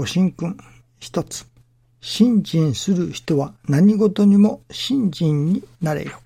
[0.00, 0.56] ご神君
[0.98, 1.46] 一つ。
[2.00, 6.22] 信心する人は何事にも信心になれよ。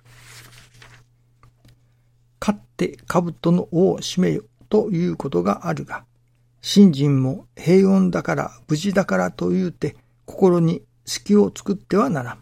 [2.39, 6.05] 勝って兜の尾を締めよということがあるが、
[6.61, 12.37] 信心も平穏だから無事だからと言うて心に隙を作ってはならん。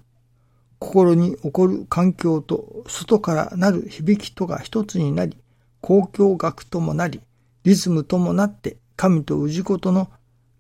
[0.78, 5.36] 心に起こる環境と外からなる響きとが一つになり、
[5.82, 7.22] 公共学ともなり、
[7.64, 10.12] リズムともなって神と氏子との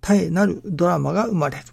[0.03, 1.63] 絶えなるドラマが生まれる。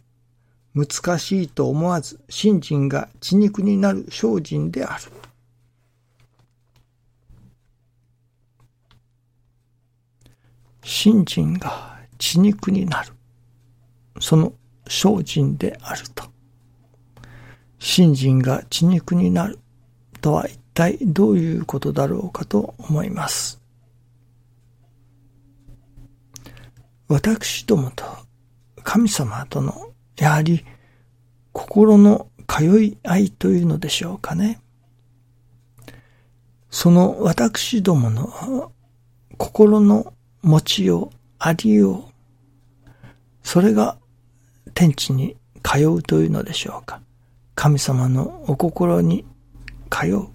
[0.73, 5.03] 難しいと思わず、信心が血肉になる精進である。
[10.85, 13.13] 信心が血肉になる。
[14.21, 14.53] その
[14.89, 16.25] 精進であると。
[17.81, 19.59] 信心が血肉になる
[20.21, 23.61] とは一体どういうことだろうかと思います。
[27.09, 28.05] 私どもと
[28.93, 30.65] 神様とのやはり
[31.53, 34.61] 心の通い合いというのでしょうかね。
[36.71, 38.73] その私どもの
[39.39, 42.11] 心の持ちよう、ありよ
[42.85, 42.89] う、
[43.45, 43.97] それが
[44.75, 47.01] 天地に通うというのでしょうか。
[47.55, 49.25] 神様のお心に
[49.89, 50.27] 通う。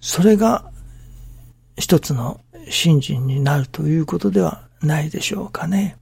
[0.00, 0.70] それが
[1.76, 5.96] 一つの信心になるということではないでしょうかね。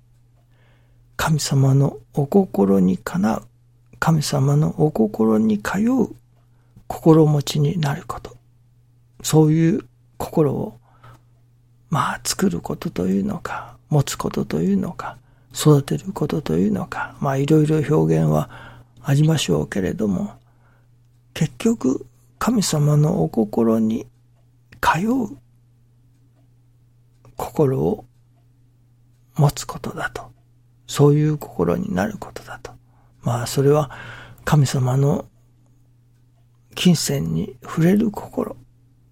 [1.16, 3.42] 神様のお心にかなう、
[3.98, 6.14] 神様のお心に通う
[6.86, 8.36] 心持ちになること。
[9.22, 9.80] そういう
[10.18, 10.78] 心を、
[11.88, 15.16] まあ作ることというのか、持つことというのか、
[15.54, 18.50] 育てることというのか、まあいろいろ表現は
[19.02, 20.32] ありましょうけれども、
[21.32, 22.06] 結局
[22.38, 24.06] 神様のお心に
[24.80, 25.38] 通う
[27.36, 28.04] 心を
[29.36, 30.33] 持つことだと。
[30.86, 32.72] そういう心になることだと。
[33.22, 33.90] まあそれは
[34.44, 35.26] 神様の
[36.74, 38.56] 金銭に触れる心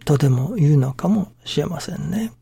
[0.04, 2.32] とでも言うのかもしれませんね。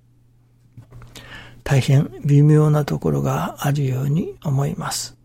[1.62, 5.16] 大変微妙なところがあるように思います。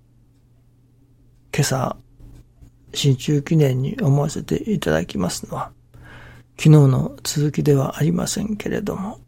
[1.53, 1.95] 今朝、
[2.93, 5.71] 新中記念に思わせていただきますのは、
[6.57, 9.19] 昨日の続きではありませんけれども、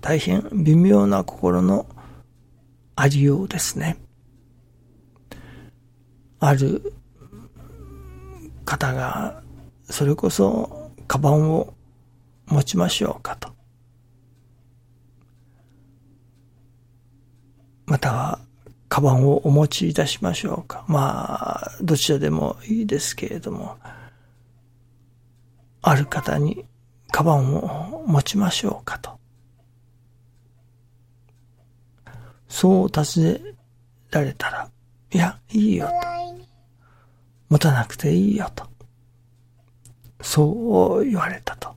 [0.00, 1.86] 大変微妙な心の
[2.96, 3.98] ありようですね。
[6.40, 6.94] ある
[8.64, 9.42] 方が、
[9.84, 11.74] それこそ、カバンを
[12.46, 13.50] 持ちましょうかと。
[17.84, 18.40] または、
[18.88, 20.84] カバンをお持ちいたしましょうか。
[20.88, 23.76] まあ、どちらでもいいですけれども、
[25.82, 26.64] ある方に、
[27.12, 29.15] カバンを持ちましょうかと。
[32.48, 33.40] そう尋ね
[34.10, 34.70] られたら、
[35.12, 35.92] いや、いいよと。
[37.48, 38.66] 持たなくていいよと。
[40.20, 41.76] そう言われたと。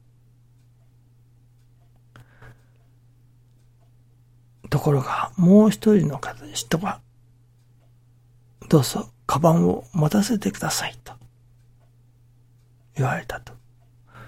[4.69, 7.01] ところが、もう一人の方、人が、
[8.69, 11.13] どうぞ、カバンを持たせてくださいと。
[12.95, 13.53] 言われたと。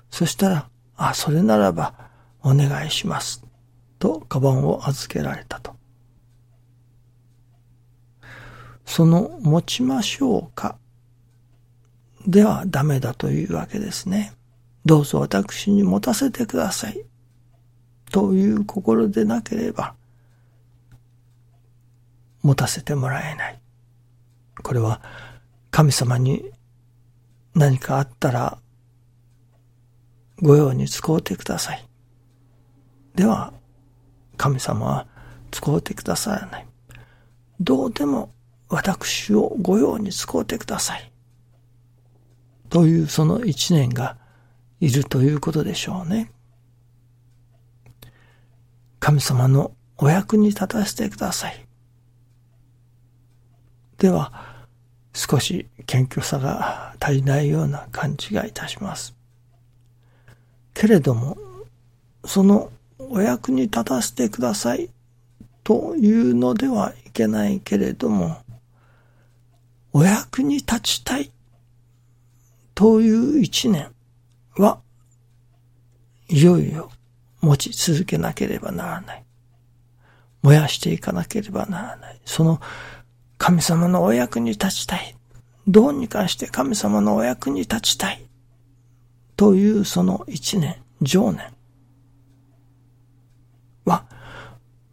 [0.10, 1.94] そしたら、あ、それならば、
[2.44, 3.44] お願いします。
[4.00, 5.76] と、カバンを預けられたと。
[8.92, 10.78] その持ちましょうか
[12.28, 14.34] ではダメだというわけですね。
[14.84, 17.06] どうぞ私に持たせてください。
[18.12, 19.96] という心でなければ、
[22.42, 23.62] 持たせてもらえない。
[24.62, 25.02] これは
[25.72, 26.52] 神様に
[27.56, 28.58] 何かあったら、
[30.42, 31.88] ご用に使うてください。
[33.16, 33.54] では、
[34.36, 35.08] 神様は
[35.50, 36.68] 使うてくださらない。
[37.62, 38.34] どうでも
[38.72, 41.12] 私を御用に使うてください。
[42.70, 44.16] というその一年が
[44.80, 46.32] いるということでしょうね。
[49.00, 51.66] 神様のお役に立たせてください。
[53.98, 54.32] では、
[55.14, 59.14] 少し謙虚さが足りないような感じがいたします。
[60.74, 61.38] けれども、
[62.24, 64.90] そのお役に立たせてください
[65.66, 68.38] というのではいけないけれども、
[69.94, 71.32] お役に立ちたい
[72.76, 73.92] という一年
[74.58, 74.80] は、
[76.30, 76.90] いよいよ
[77.42, 79.24] 持ち続けなければならない。
[80.42, 82.22] 燃やしていかなければならない。
[82.26, 82.62] その
[83.38, 85.16] 神様のお役に立ちたい。
[85.68, 88.26] どうにかして神様のお役に立ちたい。
[89.36, 91.48] というその一年、情念
[93.86, 94.06] は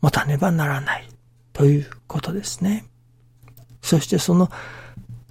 [0.01, 1.09] 持たねばならない。
[1.53, 2.85] ということですね。
[3.83, 4.51] そしてその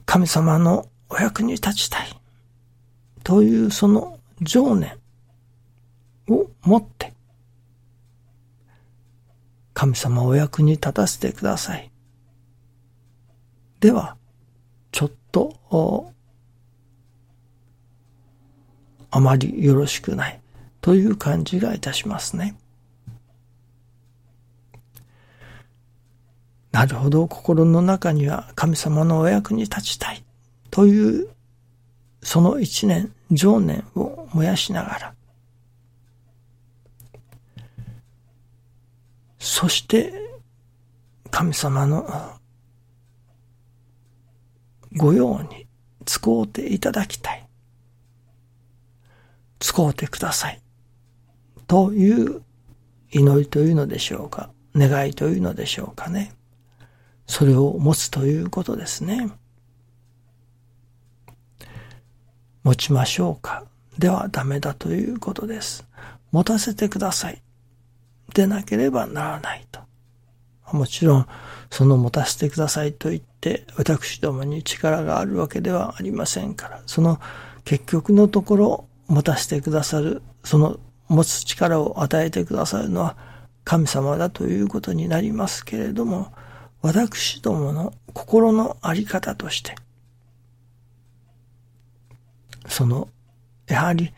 [0.07, 2.07] 神様のお役に立ちたい
[3.23, 4.97] というその情念
[6.29, 7.13] を持って、
[9.73, 11.91] 神様お役に立たせてください。
[13.81, 14.15] では、
[14.93, 16.13] ちょっと、
[19.11, 20.39] あまりよろしくない
[20.79, 22.55] という感じがいたしますね。
[26.77, 30.23] なるほど、心の中には神様のお役に立ちたい
[30.69, 31.27] という
[32.21, 35.13] その一年、情念を燃やしながら、
[39.39, 40.13] そして
[41.31, 42.37] 神様の
[44.97, 45.65] ご用に
[46.05, 47.47] 使うていただきたい。
[49.57, 50.61] 使うてください。
[51.65, 52.43] という
[53.09, 54.51] 祈りというのでしょうか。
[54.75, 56.37] 願いというのでしょうかね。
[57.27, 59.29] それを持つということですね。
[62.63, 63.63] 持ちましょうか
[63.97, 65.85] ではダメだということです。
[66.31, 67.41] 持たせてください。
[68.33, 69.81] でなければならないと。
[70.71, 71.27] もちろん、
[71.69, 77.19] その持たせてくださいと言って、私どもに力があるわけではありませんから、その
[77.63, 80.77] 結局のところ、持たせてくださる、その
[81.07, 83.15] 持つ力を与えてくださるのは
[83.63, 86.33] 神様だということになりますけれども、
[86.81, 89.75] 私どもの心のあり方として、
[92.67, 93.09] その、
[93.67, 94.13] やはり、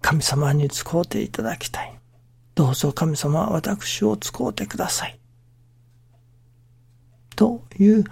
[0.00, 1.98] 神様に使うていただきたい。
[2.54, 5.18] どうぞ神様は私を使うてください。
[7.36, 8.04] という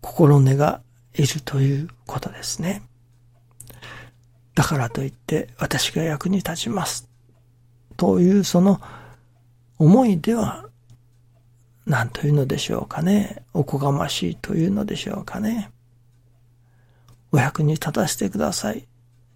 [0.00, 0.80] 心根が
[1.14, 2.82] いるということですね。
[4.54, 7.08] だからといって私が役に立ちます。
[7.96, 8.80] というその
[9.78, 10.68] 思いでは
[11.86, 13.44] 何というのでしょうかね。
[13.52, 15.70] おこがましいというのでしょうかね。
[17.30, 18.86] お役に立たせてください。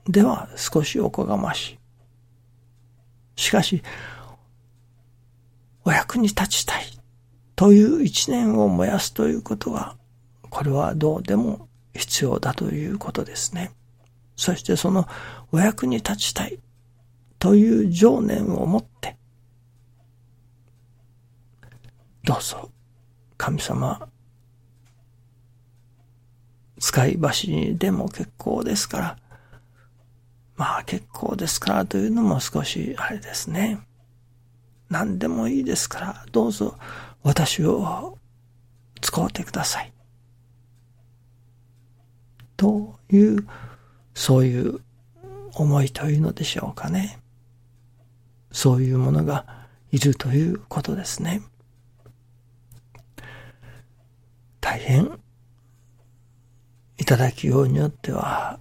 [0.07, 1.79] では少しおこがましい。
[3.37, 3.83] しかし、
[5.85, 6.87] お役に立ちたい
[7.55, 9.97] という一年を燃やすということは、
[10.49, 13.73] これはどうでも必要だということですね。
[14.37, 15.07] そしてその
[15.53, 16.59] お役に立ちたい
[17.39, 19.18] という情念を持って、
[22.29, 22.71] どうぞ
[23.39, 24.07] 神様
[26.79, 29.19] 使い橋にでも結構ですから、
[30.55, 33.81] まあ結構ですからというのも少しあれですね。
[34.91, 36.77] 何でもいいですから、どうぞ
[37.23, 38.19] 私を
[39.01, 39.93] 使うてください。
[42.59, 43.49] という、
[44.13, 44.81] そういう
[45.55, 47.21] 思いというのでしょうかね。
[48.53, 51.41] そういうものがいるということですね。
[54.69, 55.19] 大変
[56.99, 58.61] いただきようによっては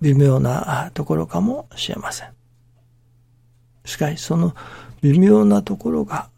[0.00, 2.32] 微妙なところかもしれません。
[3.84, 4.56] しかしその
[5.02, 6.30] 微妙なところが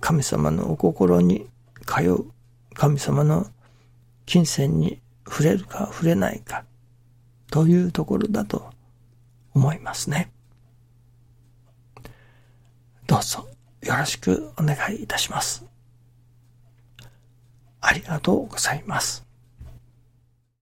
[0.00, 1.46] 神様のお心に
[1.86, 2.26] 通う
[2.74, 3.46] 神様の
[4.26, 6.66] 金銭に触れるか触れないか
[7.50, 8.70] というところだと
[9.54, 10.30] 思いますね。
[13.06, 13.48] どうぞ
[13.80, 15.65] よろしくお願いいたします。
[17.86, 19.25] ありがとうございます。